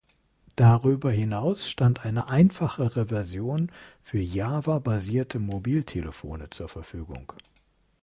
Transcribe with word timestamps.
Darüber 0.55 1.11
hinaus 1.11 1.69
stand 1.69 2.07
eine 2.07 2.27
einfachere 2.27 3.05
Version 3.05 3.71
für 4.01 4.17
Java-basierte 4.19 5.37
Mobiltelefone 5.37 6.49
zur 6.49 6.69
Verfügung. 6.69 7.31